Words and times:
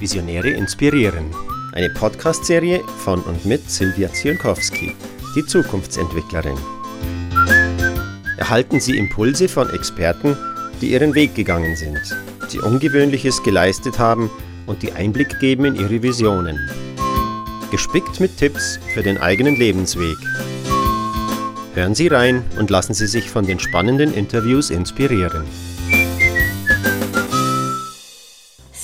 Visionäre 0.00 0.50
inspirieren. 0.50 1.26
Eine 1.72 1.90
Podcast-Serie 1.90 2.80
von 3.04 3.20
und 3.22 3.44
mit 3.44 3.70
Silvia 3.70 4.12
Zienkowski, 4.12 4.94
die 5.34 5.44
Zukunftsentwicklerin. 5.44 6.56
Erhalten 8.36 8.80
Sie 8.80 8.96
Impulse 8.96 9.48
von 9.48 9.68
Experten, 9.70 10.36
die 10.80 10.92
ihren 10.92 11.14
Weg 11.14 11.34
gegangen 11.34 11.76
sind, 11.76 12.00
die 12.52 12.60
Ungewöhnliches 12.60 13.42
geleistet 13.42 13.98
haben 13.98 14.30
und 14.66 14.82
die 14.82 14.92
Einblick 14.92 15.38
geben 15.40 15.64
in 15.64 15.74
ihre 15.74 16.02
Visionen. 16.02 16.58
Gespickt 17.70 18.20
mit 18.20 18.36
Tipps 18.36 18.78
für 18.94 19.02
den 19.02 19.18
eigenen 19.18 19.56
Lebensweg. 19.56 20.16
Hören 21.74 21.94
Sie 21.94 22.08
rein 22.08 22.44
und 22.58 22.70
lassen 22.70 22.94
Sie 22.94 23.06
sich 23.06 23.30
von 23.30 23.46
den 23.46 23.58
spannenden 23.58 24.14
Interviews 24.14 24.70
inspirieren. 24.70 25.44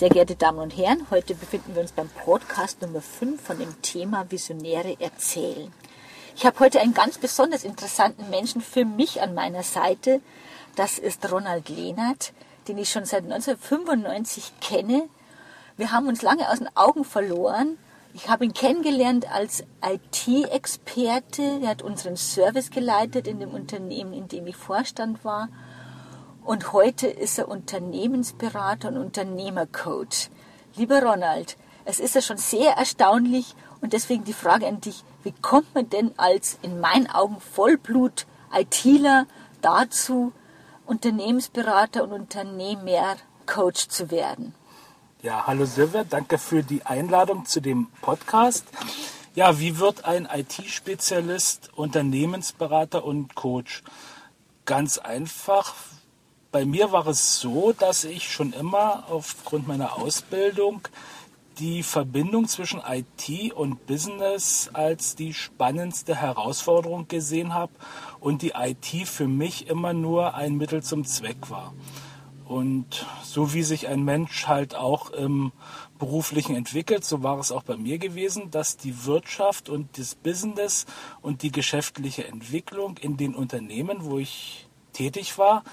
Sehr 0.05 0.11
geehrte 0.11 0.37
Damen 0.37 0.59
und 0.59 0.77
Herren, 0.77 1.07
heute 1.11 1.35
befinden 1.35 1.75
wir 1.75 1.81
uns 1.81 1.93
beim 1.93 2.11
Podcast 2.11 2.83
Nummer 2.83 3.01
5 3.01 3.41
von 3.41 3.59
dem 3.59 3.81
Thema 3.81 4.31
Visionäre 4.31 5.01
erzählen. 5.01 5.73
Ich 6.37 6.45
habe 6.45 6.61
heute 6.61 6.79
einen 6.81 6.93
ganz 6.93 7.17
besonders 7.17 7.65
interessanten 7.65 8.29
Menschen 8.29 8.61
für 8.61 8.85
mich 8.85 9.23
an 9.23 9.33
meiner 9.33 9.63
Seite. 9.63 10.21
Das 10.77 10.99
ist 10.99 11.33
Ronald 11.33 11.71
Lehnert, 11.71 12.35
den 12.69 12.77
ich 12.77 12.91
schon 12.91 13.07
seit 13.07 13.23
1995 13.23 14.53
kenne. 14.61 15.09
Wir 15.79 15.91
haben 15.91 16.07
uns 16.07 16.21
lange 16.21 16.51
aus 16.51 16.59
den 16.59 16.77
Augen 16.77 17.05
verloren. 17.05 17.79
Ich 18.13 18.29
habe 18.29 18.45
ihn 18.45 18.53
kennengelernt 18.53 19.33
als 19.33 19.65
IT-Experte. 19.83 21.61
Er 21.63 21.71
hat 21.71 21.81
unseren 21.81 22.19
Service 22.19 22.71
geleitet 22.71 23.27
in 23.27 23.41
dem 23.41 23.55
Unternehmen, 23.55 24.13
in 24.13 24.29
dem 24.29 24.47
ich 24.49 24.57
Vorstand 24.57 25.25
war. 25.25 25.49
Und 26.45 26.75
heute 26.75 27.07
ist 27.07 27.39
er 27.39 27.49
Unternehmensberater 27.49 28.89
und 28.89 28.99
Unternehmercoach. 28.99 30.29
Lieber 30.77 31.03
Ronald, 31.03 31.57
es 31.87 31.99
ist 32.01 32.15
ja 32.15 32.21
schon 32.21 32.37
sehr 32.37 32.73
erstaunlich 32.73 33.55
und 33.81 33.95
deswegen 33.95 34.25
die 34.25 34.35
Frage 34.35 34.67
an 34.67 34.83
dich, 34.83 35.05
wie 35.23 35.33
kommt 35.33 35.75
man 35.75 35.89
denn 35.89 36.13
als 36.19 36.59
in 36.61 36.81
meinen 36.81 37.09
Augen 37.09 37.41
Vollblut-ITler 37.41 39.27
dazu, 39.63 40.33
Unternehmensberater 40.85 42.05
und 42.05 42.13
Unternehmercoach 42.13 43.89
zu 43.89 44.11
werden? 44.11 44.55
Ja, 45.23 45.47
hallo 45.47 45.65
Silvia, 45.65 46.05
danke 46.05 46.37
für 46.37 46.63
die 46.63 46.85
Einladung 46.85 47.47
zu 47.47 47.63
dem 47.63 47.87
Podcast. 48.03 48.67
Ja, 49.35 49.59
wie 49.59 49.79
wird 49.79 50.05
ein 50.05 50.29
IT-Spezialist 50.31 51.71
Unternehmensberater 51.75 53.03
und 53.03 53.35
Coach? 53.35 53.83
Ganz 54.67 54.99
einfach, 54.99 55.75
bei 56.55 56.65
mir 56.65 56.93
war 56.93 57.09
es 57.09 57.41
so, 57.41 57.73
dass 57.73 58.05
ich 58.05 58.31
schon 58.31 58.53
immer 58.53 59.07
aufgrund 59.11 59.67
meiner 59.67 59.99
Ausbildung 59.99 60.87
die 61.59 61.83
Verbindung 61.83 62.47
zwischen 62.47 62.81
IT 62.89 63.53
und 63.53 63.87
Business 63.87 64.71
als 64.73 65.17
die 65.17 65.35
spannendste 65.35 66.15
Herausforderung 66.15 67.09
gesehen 67.09 67.55
habe 67.55 67.73
und 68.21 68.43
die 68.43 68.53
IT 68.55 69.09
für 69.09 69.27
mich 69.27 69.67
immer 69.67 69.95
nur 69.95 70.35
ein 70.35 70.57
Mittel 70.57 70.81
zum 70.81 71.05
Zweck 71.05 71.51
war. 71.51 71.75
Und 72.45 73.05
so 73.25 73.53
wie 73.53 73.65
sich 73.65 73.89
ein 73.89 74.05
Mensch 74.05 74.47
halt 74.47 74.77
auch 74.77 75.11
im 75.11 75.51
beruflichen 75.99 76.55
entwickelt, 76.55 77.05
so 77.05 77.25
war 77.25 77.41
es 77.41 77.51
auch 77.51 77.65
bei 77.65 77.77
mir 77.77 77.99
gewesen, 77.99 78.53
dass 78.53 78.77
die 78.77 79.07
Wirtschaft 79.07 79.69
und 79.69 79.99
das 79.99 80.15
Business 80.15 80.87
und 81.21 81.43
die 81.43 81.51
geschäftliche 81.51 82.29
Entwicklung 82.29 82.97
in 82.99 83.17
den 83.17 83.35
Unternehmen, 83.35 84.05
wo 84.05 84.19
ich 84.19 84.69
tätig 84.93 85.37
war, 85.37 85.65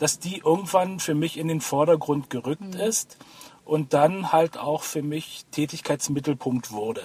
dass 0.00 0.18
die 0.18 0.38
irgendwann 0.38 0.98
für 0.98 1.14
mich 1.14 1.36
in 1.36 1.46
den 1.46 1.60
Vordergrund 1.60 2.30
gerückt 2.30 2.74
mhm. 2.74 2.80
ist 2.80 3.18
und 3.64 3.92
dann 3.92 4.32
halt 4.32 4.56
auch 4.56 4.82
für 4.82 5.02
mich 5.02 5.44
Tätigkeitsmittelpunkt 5.52 6.72
wurde. 6.72 7.02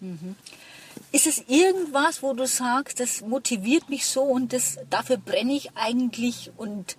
Mhm. 0.00 0.36
Ist 1.10 1.26
es 1.26 1.44
irgendwas, 1.48 2.22
wo 2.22 2.32
du 2.32 2.46
sagst, 2.46 3.00
das 3.00 3.22
motiviert 3.22 3.90
mich 3.90 4.06
so 4.06 4.22
und 4.22 4.52
das, 4.52 4.78
dafür 4.88 5.16
brenne 5.16 5.52
ich 5.52 5.76
eigentlich 5.76 6.52
und 6.56 6.96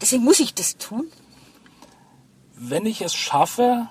deswegen 0.00 0.22
muss 0.22 0.38
ich 0.38 0.54
das 0.54 0.76
tun? 0.76 1.10
Wenn 2.54 2.86
ich 2.86 3.02
es 3.02 3.14
schaffe, 3.14 3.88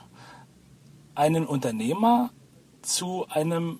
einen 1.15 1.45
Unternehmer 1.45 2.31
zu 2.81 3.27
einem 3.27 3.79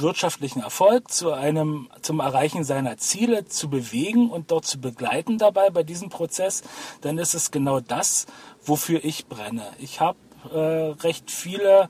wirtschaftlichen 0.00 0.62
Erfolg, 0.62 1.10
zu 1.10 1.32
einem, 1.32 1.88
zum 2.02 2.20
Erreichen 2.20 2.64
seiner 2.64 2.96
Ziele 2.98 3.46
zu 3.46 3.68
bewegen 3.70 4.30
und 4.30 4.50
dort 4.50 4.66
zu 4.66 4.80
begleiten 4.80 5.38
dabei 5.38 5.70
bei 5.70 5.82
diesem 5.82 6.08
Prozess, 6.08 6.62
dann 7.00 7.18
ist 7.18 7.34
es 7.34 7.50
genau 7.50 7.80
das, 7.80 8.26
wofür 8.64 9.04
ich 9.04 9.26
brenne. 9.26 9.64
Ich 9.78 10.00
habe 10.00 10.18
äh, 10.52 10.92
recht 11.02 11.30
viele 11.30 11.88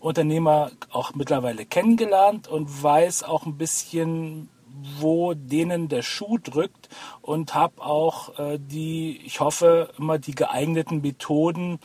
Unternehmer 0.00 0.70
auch 0.90 1.14
mittlerweile 1.14 1.64
kennengelernt 1.64 2.48
und 2.48 2.82
weiß 2.82 3.22
auch 3.22 3.46
ein 3.46 3.56
bisschen, 3.56 4.50
wo 4.98 5.34
denen 5.34 5.88
der 5.88 6.02
Schuh 6.02 6.38
drückt 6.38 6.88
und 7.22 7.54
habe 7.54 7.80
auch 7.82 8.38
äh, 8.38 8.58
die, 8.58 9.20
ich 9.24 9.40
hoffe, 9.40 9.90
immer 9.98 10.18
die 10.18 10.34
geeigneten 10.34 11.00
Methoden 11.00 11.78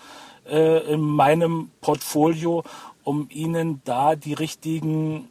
äh, 0.50 0.94
in 0.94 1.02
meinem 1.02 1.72
Portfolio, 1.82 2.64
um 3.04 3.28
ihnen 3.30 3.82
da 3.86 4.16
die 4.16 4.34
richtigen 4.34 5.30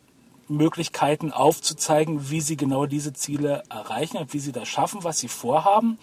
Möglichkeiten 0.48 1.32
aufzuzeigen, 1.32 2.30
wie 2.30 2.40
sie 2.40 2.56
genau 2.56 2.86
diese 2.86 3.12
Ziele 3.12 3.62
erreichen 3.68 4.16
und 4.16 4.32
wie 4.32 4.40
sie 4.40 4.52
das 4.52 4.68
schaffen, 4.68 5.04
was 5.04 5.18
sie 5.18 5.28
vorhaben. 5.28 5.98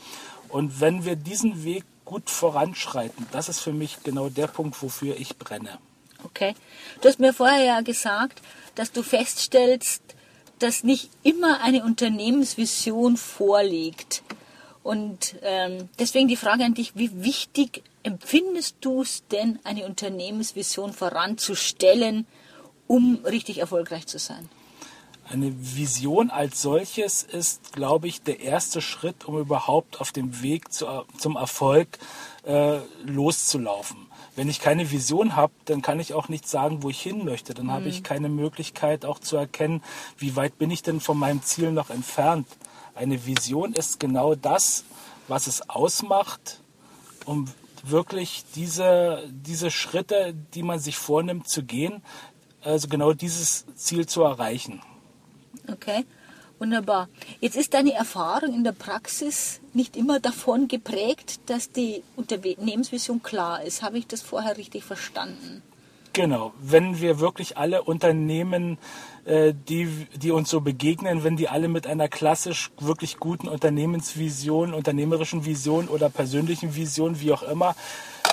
Und 0.50 0.80
wenn 0.80 1.06
wir 1.06 1.16
diesen 1.16 1.64
Weg 1.64 1.84
gut 2.06 2.30
voranschreiten, 2.30 3.26
das 3.32 3.50
ist 3.50 3.60
für 3.60 3.74
mich 3.74 4.04
genau 4.04 4.30
der 4.30 4.48
Punkt, 4.48 4.82
wofür 4.82 5.18
ich 5.18 5.38
brenne. 5.38 5.80
Okay. 6.24 6.56
Du 7.02 7.08
hast 7.08 7.20
mir 7.20 7.34
vorher 7.34 7.64
ja 7.64 7.82
gesagt, 7.82 8.42
dass 8.76 8.92
du 8.92 9.04
feststellst, 9.04 10.02
dass 10.60 10.84
nicht 10.84 11.10
immer 11.24 11.62
eine 11.62 11.84
Unternehmensvision 11.84 13.18
vorliegt. 13.18 14.24
Und 14.84 15.36
ähm, 15.42 15.90
deswegen 16.00 16.28
die 16.28 16.36
Frage 16.36 16.64
an 16.64 16.74
dich, 16.74 16.96
wie 16.96 17.24
wichtig 17.24 17.84
empfindest 18.04 18.78
du 18.82 19.02
es 19.02 19.24
denn, 19.28 19.60
eine 19.64 19.86
Unternehmensvision 19.86 20.94
voranzustellen, 20.94 22.28
um 22.88 23.20
richtig 23.26 23.60
erfolgreich 23.60 24.08
zu 24.08 24.20
sein? 24.20 24.50
Eine 25.28 25.52
Vision 25.58 26.30
als 26.30 26.62
solches 26.62 27.24
ist, 27.24 27.74
glaube 27.74 28.08
ich, 28.08 28.22
der 28.22 28.42
erste 28.42 28.80
Schritt, 28.80 29.26
um 29.26 29.40
überhaupt 29.40 30.00
auf 30.00 30.12
dem 30.12 30.44
Weg 30.44 30.72
zu, 30.72 30.86
zum 31.18 31.36
Erfolg 31.36 31.98
äh, 32.44 32.78
loszulaufen. 33.04 33.98
Wenn 34.36 34.50
ich 34.50 34.60
keine 34.60 34.92
Vision 34.92 35.36
habe, 35.36 35.54
dann 35.66 35.82
kann 35.82 36.00
ich 36.00 36.14
auch 36.14 36.30
nicht 36.30 36.48
sagen, 36.48 36.84
wo 36.84 36.90
ich 36.90 37.02
hin 37.02 37.26
möchte. 37.26 37.56
Dann 37.56 37.68
mhm. 37.68 37.72
habe 37.72 37.88
ich 37.88 38.04
keine 38.04 38.30
Möglichkeit 38.30 39.04
auch 39.04 39.18
zu 39.18 39.36
erkennen, 39.36 39.82
wie 40.18 40.36
weit 40.36 40.60
bin 40.60 40.70
ich 40.70 40.84
denn 40.84 41.00
von 41.00 41.18
meinem 41.18 41.42
Ziel 41.42 41.72
noch 41.72 41.90
entfernt. 41.90 42.48
Eine 42.94 43.26
Vision 43.26 43.74
ist 43.74 44.00
genau 44.00 44.36
das, 44.36 44.84
was 45.28 45.48
es 45.48 45.70
ausmacht, 45.70 46.62
um 47.26 47.48
wirklich 47.84 48.44
diese, 48.56 49.24
diese 49.30 49.72
Schritte, 49.72 50.36
die 50.54 50.64
man 50.64 50.80
sich 50.80 50.98
vornimmt, 50.98 51.48
zu 51.48 51.64
gehen, 51.64 52.04
also 52.66 52.88
genau 52.88 53.14
dieses 53.14 53.66
Ziel 53.76 54.06
zu 54.08 54.24
erreichen. 54.24 54.82
Okay, 55.72 56.06
wunderbar. 56.60 57.08
Jetzt 57.40 57.56
ist 57.56 57.74
deine 57.74 57.94
Erfahrung 57.94 58.54
in 58.54 58.64
der 58.64 58.72
Praxis 58.72 59.62
nicht 59.74 59.96
immer 59.96 60.20
davon 60.20 60.68
geprägt, 60.68 61.40
dass 61.48 61.72
die 61.72 62.04
Unternehmensvision 62.16 63.24
klar 63.24 63.64
ist. 63.64 63.84
Habe 63.84 63.98
ich 63.98 64.08
das 64.08 64.22
vorher 64.22 64.58
richtig 64.58 64.84
verstanden? 64.84 65.62
Genau, 66.14 66.54
wenn 66.62 67.02
wir 67.02 67.20
wirklich 67.20 67.58
alle 67.58 67.84
Unternehmen, 67.84 68.78
äh, 69.26 69.54
die, 69.54 70.08
die 70.16 70.32
uns 70.32 70.50
so 70.50 70.62
begegnen, 70.62 71.26
wenn 71.26 71.36
die 71.36 71.50
alle 71.50 71.68
mit 71.68 71.88
einer 71.88 72.08
klassisch 72.08 72.72
wirklich 72.80 73.18
guten 73.18 73.50
Unternehmensvision, 73.50 74.74
unternehmerischen 74.74 75.44
Vision 75.44 75.90
oder 75.90 76.10
persönlichen 76.10 76.74
Vision, 76.74 77.20
wie 77.20 77.34
auch 77.34 77.44
immer, 77.44 77.76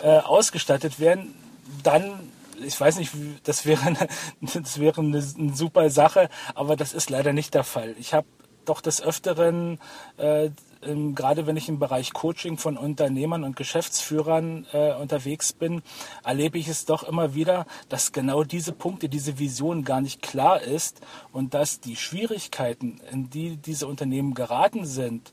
äh, 0.05 0.19
ausgestattet 0.19 1.01
werden, 1.01 1.35
dann 1.83 2.21
ich 2.65 2.81
weiß 2.81 2.99
nicht, 2.99 3.13
das 3.45 3.67
wäre 3.67 3.83
eine, 3.83 4.09
das 4.41 4.79
wäre 4.79 5.01
eine, 5.01 5.19
eine 5.39 5.55
super 5.55 5.91
Sache, 5.91 6.29
aber 6.55 6.77
das 6.77 6.93
ist 6.93 7.11
leider 7.11 7.33
nicht 7.33 7.55
der 7.55 7.65
Fall. 7.65 7.95
Ich 7.99 8.15
habe 8.15 8.27
doch 8.65 8.81
des 8.81 9.03
Öfteren, 9.03 9.79
äh, 10.17 10.51
ähm, 10.83 11.15
gerade 11.15 11.47
wenn 11.47 11.57
ich 11.57 11.69
im 11.69 11.79
Bereich 11.79 12.13
Coaching 12.13 12.59
von 12.59 12.77
Unternehmern 12.77 13.45
und 13.45 13.57
Geschäftsführern 13.57 14.67
äh, 14.73 14.95
unterwegs 14.95 15.53
bin, 15.53 15.83
erlebe 16.25 16.59
ich 16.59 16.69
es 16.69 16.85
doch 16.85 17.03
immer 17.03 17.35
wieder, 17.35 17.67
dass 17.89 18.13
genau 18.13 18.45
diese 18.45 18.73
Punkte, 18.73 19.09
diese 19.09 19.39
Vision 19.39 19.85
gar 19.85 20.01
nicht 20.01 20.23
klar 20.23 20.63
ist 20.63 21.01
und 21.33 21.55
dass 21.55 21.81
die 21.81 21.97
Schwierigkeiten, 21.97 23.01
in 23.11 23.31
die 23.31 23.57
diese 23.57 23.87
Unternehmen 23.87 24.35
geraten 24.35 24.87
sind, 24.87 25.33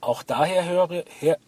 auch 0.00 0.22
daher 0.22 0.64
höre, 0.68 1.04
her, 1.18 1.38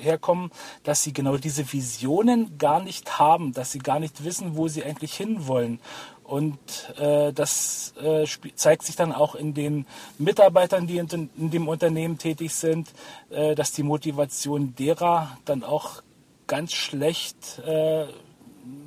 herkommen, 0.00 0.50
dass 0.82 1.02
sie 1.02 1.12
genau 1.12 1.36
diese 1.36 1.72
Visionen 1.72 2.58
gar 2.58 2.82
nicht 2.82 3.18
haben, 3.18 3.52
dass 3.52 3.72
sie 3.72 3.78
gar 3.78 4.00
nicht 4.00 4.24
wissen, 4.24 4.56
wo 4.56 4.68
sie 4.68 4.84
eigentlich 4.84 5.14
hinwollen. 5.14 5.80
Und 6.24 6.58
äh, 6.96 7.32
das 7.32 7.92
äh, 8.00 8.24
zeigt 8.54 8.84
sich 8.84 8.94
dann 8.94 9.12
auch 9.12 9.34
in 9.34 9.52
den 9.52 9.84
Mitarbeitern, 10.16 10.86
die 10.86 10.98
in, 10.98 11.28
in 11.36 11.50
dem 11.50 11.66
Unternehmen 11.66 12.18
tätig 12.18 12.54
sind, 12.54 12.88
äh, 13.30 13.56
dass 13.56 13.72
die 13.72 13.82
Motivation 13.82 14.76
derer 14.76 15.36
dann 15.44 15.64
auch 15.64 16.02
ganz 16.46 16.72
schlecht 16.72 17.58
äh, 17.66 18.06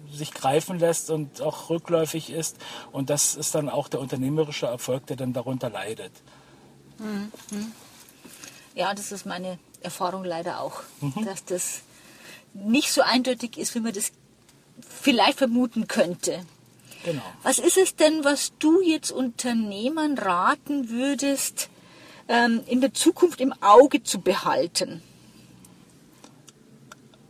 sich 0.09 0.33
greifen 0.33 0.79
lässt 0.79 1.09
und 1.09 1.41
auch 1.41 1.69
rückläufig 1.69 2.29
ist. 2.29 2.57
Und 2.91 3.09
das 3.09 3.35
ist 3.35 3.55
dann 3.55 3.67
auch 3.67 3.89
der 3.89 3.99
unternehmerische 3.99 4.67
Erfolg, 4.67 5.05
der 5.07 5.17
dann 5.17 5.33
darunter 5.33 5.69
leidet. 5.69 6.13
Mhm. 6.97 7.31
Ja, 8.75 8.93
das 8.93 9.11
ist 9.11 9.25
meine 9.25 9.59
Erfahrung 9.83 10.23
leider 10.23 10.59
auch, 10.61 10.81
mhm. 11.01 11.25
dass 11.25 11.45
das 11.45 11.81
nicht 12.53 12.91
so 12.91 13.01
eindeutig 13.01 13.57
ist, 13.57 13.75
wie 13.75 13.79
man 13.79 13.93
das 13.93 14.11
vielleicht 14.81 15.37
vermuten 15.37 15.87
könnte. 15.87 16.45
Genau. 17.03 17.21
Was 17.43 17.59
ist 17.59 17.77
es 17.77 17.95
denn, 17.95 18.23
was 18.23 18.53
du 18.59 18.81
jetzt 18.81 19.11
Unternehmern 19.11 20.17
raten 20.17 20.89
würdest, 20.89 21.69
ähm, 22.27 22.61
in 22.67 22.79
der 22.79 22.93
Zukunft 22.93 23.41
im 23.41 23.53
Auge 23.61 24.03
zu 24.03 24.21
behalten? 24.21 25.01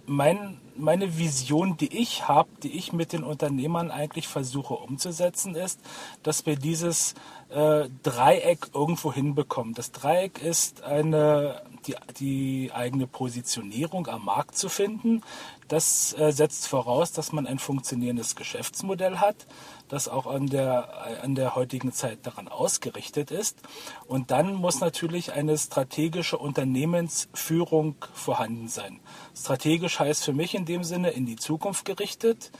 Mein 0.05 0.59
meine 0.75 1.17
Vision, 1.17 1.77
die 1.77 1.95
ich 1.97 2.27
habe, 2.27 2.49
die 2.61 2.77
ich 2.77 2.93
mit 2.93 3.13
den 3.13 3.23
Unternehmern 3.23 3.91
eigentlich 3.91 4.27
versuche 4.27 4.73
umzusetzen, 4.73 5.55
ist, 5.55 5.79
dass 6.23 6.45
wir 6.45 6.55
dieses 6.55 7.13
äh, 7.49 7.89
Dreieck 8.01 8.67
irgendwo 8.73 9.13
hinbekommen. 9.13 9.73
Das 9.73 9.91
Dreieck 9.91 10.41
ist 10.41 10.83
eine, 10.83 11.61
die, 11.87 11.95
die 12.19 12.71
eigene 12.73 13.07
Positionierung 13.07 14.07
am 14.07 14.25
Markt 14.25 14.57
zu 14.57 14.69
finden. 14.69 15.21
Das 15.67 16.13
äh, 16.17 16.31
setzt 16.31 16.67
voraus, 16.67 17.11
dass 17.11 17.31
man 17.31 17.47
ein 17.47 17.59
funktionierendes 17.59 18.35
Geschäftsmodell 18.35 19.17
hat 19.17 19.47
das 19.93 20.07
auch 20.07 20.25
an 20.25 20.47
der, 20.47 21.21
an 21.21 21.35
der 21.35 21.53
heutigen 21.53 21.91
Zeit 21.91 22.25
daran 22.25 22.47
ausgerichtet 22.47 23.29
ist. 23.29 23.61
Und 24.07 24.31
dann 24.31 24.55
muss 24.55 24.79
natürlich 24.79 25.33
eine 25.33 25.55
strategische 25.55 26.39
Unternehmensführung 26.39 27.95
vorhanden 28.11 28.67
sein. 28.67 29.01
Strategisch 29.37 29.99
heißt 29.99 30.23
für 30.23 30.33
mich 30.33 30.55
in 30.55 30.65
dem 30.65 30.83
Sinne 30.83 31.11
in 31.11 31.27
die 31.27 31.35
Zukunft 31.35 31.85
gerichtet, 31.85 32.51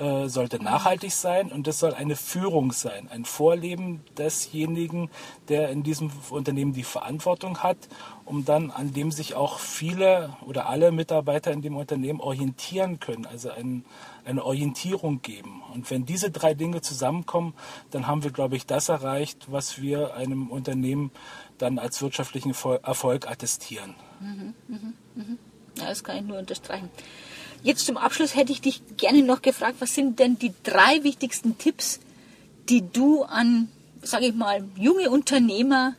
äh, 0.00 0.28
sollte 0.28 0.62
nachhaltig 0.62 1.12
sein 1.12 1.52
und 1.52 1.68
es 1.68 1.78
soll 1.78 1.92
eine 1.92 2.16
Führung 2.16 2.72
sein, 2.72 3.08
ein 3.10 3.26
Vorleben 3.26 4.02
desjenigen, 4.16 5.10
der 5.48 5.68
in 5.68 5.82
diesem 5.82 6.10
Unternehmen 6.30 6.72
die 6.72 6.84
Verantwortung 6.84 7.58
hat, 7.62 7.76
um 8.24 8.46
dann 8.46 8.70
an 8.70 8.94
dem 8.94 9.12
sich 9.12 9.34
auch 9.34 9.58
viele 9.58 10.34
oder 10.46 10.70
alle 10.70 10.90
Mitarbeiter 10.90 11.52
in 11.52 11.60
dem 11.60 11.76
Unternehmen 11.76 12.20
orientieren 12.20 12.98
können, 12.98 13.26
also 13.26 13.50
ein, 13.50 13.84
eine 14.24 14.42
Orientierung 14.42 15.20
geben. 15.20 15.62
Und 15.74 15.90
wenn 15.90 16.06
diese 16.06 16.30
drei 16.30 16.54
Dinge 16.54 16.80
zusammenkommen, 16.80 17.52
dann 17.90 18.06
haben 18.06 18.24
wir, 18.24 18.30
glaube 18.30 18.56
ich, 18.56 18.64
das 18.64 18.88
erreicht, 18.88 19.52
was 19.52 19.82
wir 19.82 20.14
einem 20.14 20.48
Unternehmen 20.48 21.10
dann 21.58 21.78
als 21.78 22.00
wirtschaftlichen 22.00 22.54
Erfolg 22.82 23.30
attestieren. 23.30 23.94
Mhm, 24.20 24.54
mh, 24.66 24.78
mh. 25.14 25.24
Ja, 25.78 25.88
das 25.88 26.02
kann 26.02 26.16
ich 26.16 26.22
nur 26.22 26.38
unterstreichen. 26.38 26.88
Jetzt 27.62 27.86
zum 27.86 27.96
Abschluss 27.96 28.34
hätte 28.34 28.52
ich 28.52 28.60
dich 28.60 28.82
gerne 28.96 29.22
noch 29.22 29.42
gefragt, 29.42 29.76
was 29.80 29.94
sind 29.94 30.18
denn 30.18 30.38
die 30.38 30.52
drei 30.62 31.02
wichtigsten 31.02 31.58
Tipps, 31.58 32.00
die 32.68 32.82
du 32.82 33.22
an, 33.22 33.68
sage 34.02 34.26
ich 34.26 34.34
mal, 34.34 34.64
junge 34.76 35.10
Unternehmer 35.10 35.94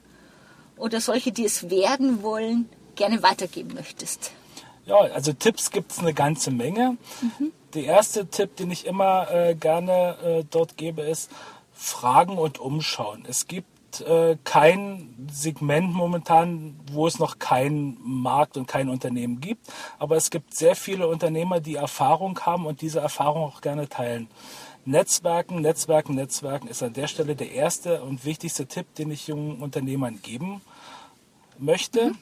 oder 0.78 1.02
solche, 1.02 1.32
die 1.32 1.46
es 1.46 1.70
werden 1.70 2.24
wollen, 2.24 2.68
gerne 2.96 3.22
weitergeben 3.22 3.76
möchtest? 3.76 4.32
Ja, 4.86 4.98
also 4.98 5.34
Tipps 5.34 5.70
gibt 5.70 5.92
es 5.92 6.00
eine 6.00 6.14
ganze 6.14 6.50
Menge. 6.50 6.98
Mhm. 7.22 7.52
Der 7.76 7.84
erste 7.84 8.26
Tipp, 8.28 8.56
den 8.58 8.72
ich 8.72 8.86
immer 8.86 9.30
äh, 9.32 9.56
gerne 9.56 10.18
äh, 10.24 10.44
dort 10.50 10.78
gebe, 10.78 11.04
ist 11.04 11.30
Fragen 11.74 12.38
und 12.38 12.60
Umschauen. 12.60 13.24
Es 13.28 13.48
gibt 13.48 13.71
äh, 14.00 14.38
kein 14.46 15.28
Segment 15.30 15.94
momentan, 15.94 16.80
wo 16.94 17.08
es 17.08 17.20
noch 17.20 17.40
keinen 17.40 17.98
Markt 18.02 18.56
und 18.56 18.68
kein 18.68 18.88
Unternehmen 18.88 19.42
gibt. 19.42 19.68
Aber 20.00 20.16
es 20.16 20.30
gibt 20.30 20.54
sehr 20.54 20.78
viele 20.78 21.10
Unternehmer, 21.10 21.60
die 21.60 21.76
Erfahrung 21.76 22.40
haben 22.40 22.66
und 22.66 22.80
diese 22.80 23.02
Erfahrung 23.02 23.44
auch 23.44 23.60
gerne 23.60 23.90
teilen. 23.90 24.30
Netzwerken, 24.86 25.62
Netzwerken, 25.62 26.16
Netzwerken 26.16 26.68
ist 26.68 26.82
an 26.82 26.94
der 26.94 27.08
Stelle 27.08 27.36
der 27.36 27.52
erste 27.52 28.02
und 28.02 28.24
wichtigste 28.24 28.66
Tipp, 28.66 28.96
den 28.96 29.12
ich 29.12 29.28
jungen 29.28 29.62
Unternehmern 29.62 30.20
geben 30.22 30.62
möchte. 31.60 32.12
Mhm. 32.12 32.18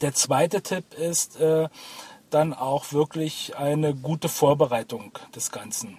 Der 0.00 0.14
zweite 0.14 0.62
Tipp 0.62 0.94
ist 0.94 1.40
äh, 1.40 1.68
dann 2.30 2.54
auch 2.54 2.92
wirklich 2.92 3.56
eine 3.56 3.94
gute 3.94 4.28
Vorbereitung 4.28 5.18
des 5.34 5.50
Ganzen. 5.50 5.98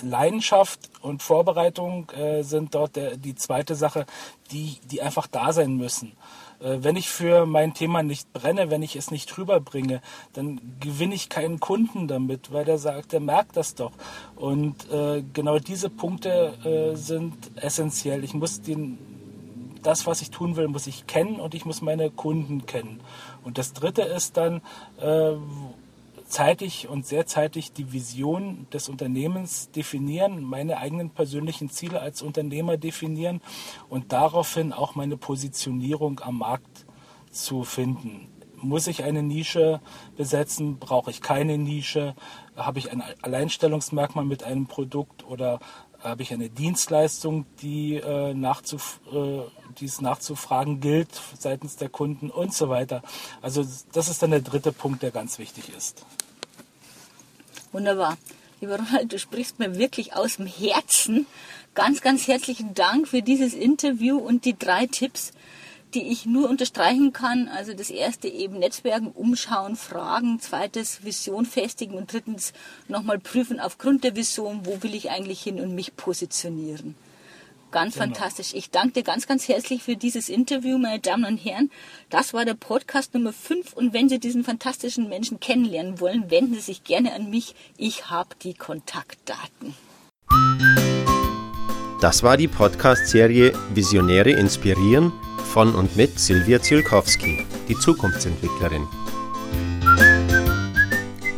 Leidenschaft 0.00 0.90
und 1.00 1.22
Vorbereitung 1.22 2.10
äh, 2.10 2.42
sind 2.42 2.74
dort 2.74 2.96
der, 2.96 3.16
die 3.16 3.34
zweite 3.34 3.74
Sache, 3.74 4.06
die, 4.50 4.78
die 4.90 5.02
einfach 5.02 5.26
da 5.26 5.52
sein 5.52 5.76
müssen. 5.76 6.12
Äh, 6.62 6.78
wenn 6.82 6.96
ich 6.96 7.08
für 7.08 7.46
mein 7.46 7.74
Thema 7.74 8.02
nicht 8.02 8.32
brenne, 8.32 8.70
wenn 8.70 8.82
ich 8.82 8.96
es 8.96 9.10
nicht 9.10 9.36
rüberbringe, 9.36 10.00
dann 10.32 10.60
gewinne 10.80 11.14
ich 11.14 11.28
keinen 11.28 11.60
Kunden 11.60 12.08
damit, 12.08 12.52
weil 12.52 12.64
der 12.64 12.78
sagt, 12.78 13.12
der 13.12 13.20
merkt 13.20 13.56
das 13.56 13.74
doch. 13.74 13.92
Und 14.36 14.90
äh, 14.90 15.22
genau 15.32 15.58
diese 15.58 15.90
Punkte 15.90 16.54
äh, 16.64 16.96
sind 16.96 17.34
essentiell. 17.56 18.24
Ich 18.24 18.34
muss 18.34 18.62
den, 18.62 18.98
das, 19.82 20.06
was 20.06 20.22
ich 20.22 20.30
tun 20.30 20.56
will, 20.56 20.68
muss 20.68 20.86
ich 20.86 21.06
kennen 21.06 21.40
und 21.40 21.54
ich 21.54 21.64
muss 21.64 21.82
meine 21.82 22.10
Kunden 22.10 22.66
kennen. 22.66 23.00
Und 23.44 23.58
das 23.58 23.72
Dritte 23.72 24.02
ist 24.02 24.36
dann, 24.36 24.62
äh, 25.00 25.32
zeitig 26.32 26.88
und 26.88 27.06
sehr 27.06 27.26
zeitig 27.26 27.72
die 27.72 27.92
Vision 27.92 28.66
des 28.72 28.88
Unternehmens 28.88 29.70
definieren, 29.70 30.42
meine 30.42 30.78
eigenen 30.78 31.10
persönlichen 31.10 31.70
Ziele 31.70 32.00
als 32.00 32.22
Unternehmer 32.22 32.76
definieren 32.76 33.40
und 33.88 34.12
daraufhin 34.12 34.72
auch 34.72 34.94
meine 34.94 35.16
Positionierung 35.16 36.20
am 36.20 36.38
Markt 36.38 36.86
zu 37.30 37.64
finden. 37.64 38.28
Muss 38.56 38.86
ich 38.86 39.02
eine 39.02 39.22
Nische 39.22 39.80
besetzen? 40.16 40.78
Brauche 40.78 41.10
ich 41.10 41.20
keine 41.20 41.58
Nische? 41.58 42.14
Habe 42.56 42.78
ich 42.78 42.92
ein 42.92 43.02
Alleinstellungsmerkmal 43.22 44.24
mit 44.24 44.44
einem 44.44 44.66
Produkt 44.66 45.26
oder 45.26 45.58
habe 46.02 46.22
ich 46.22 46.32
eine 46.32 46.50
Dienstleistung, 46.50 47.46
die, 47.60 47.96
äh, 47.96 48.34
nachzuf 48.34 49.00
äh, 49.12 49.42
die 49.78 49.86
es 49.86 50.00
nachzufragen 50.00 50.80
gilt 50.80 51.08
seitens 51.38 51.76
der 51.76 51.88
Kunden 51.88 52.30
und 52.30 52.54
so 52.54 52.68
weiter. 52.68 53.02
Also 53.40 53.66
das 53.92 54.08
ist 54.08 54.22
dann 54.22 54.30
der 54.30 54.40
dritte 54.40 54.72
Punkt, 54.72 55.02
der 55.02 55.10
ganz 55.10 55.38
wichtig 55.38 55.70
ist. 55.76 56.04
Wunderbar. 57.72 58.18
Lieber 58.60 58.76
Ronald, 58.76 59.12
du 59.12 59.18
sprichst 59.18 59.58
mir 59.58 59.78
wirklich 59.78 60.14
aus 60.14 60.36
dem 60.36 60.46
Herzen. 60.46 61.26
Ganz, 61.74 62.02
ganz 62.02 62.28
herzlichen 62.28 62.74
Dank 62.74 63.08
für 63.08 63.22
dieses 63.22 63.54
Interview 63.54 64.18
und 64.18 64.44
die 64.44 64.58
drei 64.58 64.86
Tipps, 64.86 65.32
die 65.94 66.08
ich 66.08 66.26
nur 66.26 66.48
unterstreichen 66.48 67.12
kann. 67.12 67.48
Also 67.48 67.74
das 67.74 67.90
erste 67.90 68.28
eben 68.28 68.58
Netzwerken, 68.58 69.08
umschauen, 69.08 69.76
fragen. 69.76 70.40
Zweites 70.40 71.04
Vision 71.04 71.44
festigen 71.44 71.94
und 71.94 72.12
drittens 72.12 72.52
nochmal 72.88 73.18
prüfen 73.18 73.60
aufgrund 73.60 74.04
der 74.04 74.16
Vision, 74.16 74.60
wo 74.64 74.82
will 74.82 74.94
ich 74.94 75.10
eigentlich 75.10 75.42
hin 75.42 75.60
und 75.60 75.74
mich 75.74 75.96
positionieren. 75.96 76.94
Ganz 77.70 77.94
genau. 77.94 78.04
fantastisch. 78.06 78.52
Ich 78.54 78.70
danke 78.70 78.92
dir 78.92 79.02
ganz, 79.02 79.26
ganz 79.26 79.48
herzlich 79.48 79.82
für 79.82 79.96
dieses 79.96 80.28
Interview, 80.28 80.76
meine 80.76 81.00
Damen 81.00 81.24
und 81.24 81.38
Herren. 81.38 81.70
Das 82.10 82.34
war 82.34 82.44
der 82.44 82.54
Podcast 82.54 83.14
Nummer 83.14 83.32
5 83.32 83.72
und 83.72 83.94
wenn 83.94 84.10
Sie 84.10 84.18
diesen 84.18 84.44
fantastischen 84.44 85.08
Menschen 85.08 85.40
kennenlernen 85.40 85.98
wollen, 85.98 86.30
wenden 86.30 86.54
Sie 86.54 86.60
sich 86.60 86.84
gerne 86.84 87.14
an 87.14 87.30
mich. 87.30 87.54
Ich 87.78 88.10
habe 88.10 88.30
die 88.42 88.54
Kontaktdaten. 88.54 89.74
Das 92.02 92.22
war 92.22 92.36
die 92.36 92.48
Podcast-Serie 92.48 93.54
Visionäre 93.72 94.32
inspirieren 94.32 95.12
von 95.52 95.74
und 95.74 95.96
mit 95.96 96.18
Silvia 96.18 96.62
Zielkowski, 96.62 97.44
die 97.68 97.78
Zukunftsentwicklerin. 97.78 98.88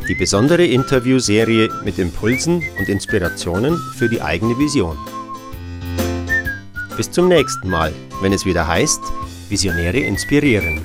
Die 0.07 0.15
besondere 0.15 0.65
Interviewserie 0.65 1.69
mit 1.83 1.99
Impulsen 1.99 2.63
und 2.79 2.87
Inspirationen 2.87 3.77
für 3.97 4.07
die 4.07 4.21
eigene 4.21 4.57
Vision. 4.57 4.97
Bis 6.95 7.11
zum 7.11 7.27
nächsten 7.27 7.69
Mal, 7.69 7.91
wenn 8.21 8.31
es 8.31 8.45
wieder 8.45 8.65
heißt, 8.65 9.01
Visionäre 9.49 9.99
inspirieren. 9.99 10.81